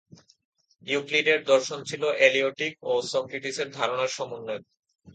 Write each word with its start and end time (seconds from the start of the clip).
ইউক্লিডের 0.83 1.39
দর্শন 1.43 1.79
ছিল 1.83 2.03
এলিয়টিক 2.27 2.73
ও 2.83 2.93
সক্রেটিসের 3.11 3.67
ধারণার 3.71 4.11
সমন্বয়। 4.17 4.61